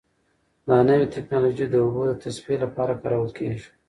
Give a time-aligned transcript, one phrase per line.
[0.67, 3.67] دا نوې ټیکنالوژي د اوبو د تصفیې لپاره کارول کیږي.